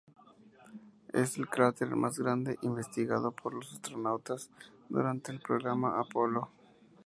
[1.13, 4.49] Es el cráter más grande investigado por los astronautas
[4.89, 6.49] durante el programa Apolo.